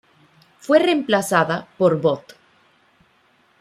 Fue 0.59 0.79
reemplazada 0.79 1.67
por 1.77 2.01
"Bot. 2.01 2.33